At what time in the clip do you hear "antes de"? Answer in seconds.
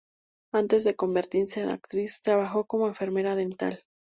0.51-0.95